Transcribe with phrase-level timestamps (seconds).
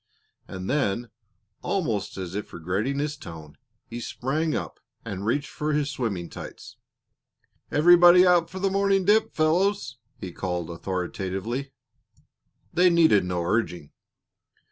[0.47, 1.11] And then,
[1.61, 3.55] almost as if regretting his tone,
[3.85, 6.75] he sprang up and reached for his swimming tights.
[7.71, 11.73] "Everybody out for the morning dip, fellows," he called authoritatively.
[12.73, 13.91] They needed no urging.